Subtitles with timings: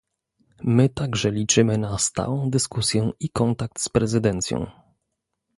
[0.63, 4.65] My także liczymy na stałą dyskusję i kontakt z prezydencją